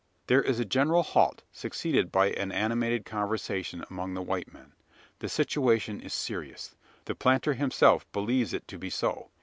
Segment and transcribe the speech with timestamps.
[0.25, 4.71] There is a general halt, succeeded by an animated conversation among the white men.
[5.19, 9.29] The situation is serious: the planter himself believes it to be so.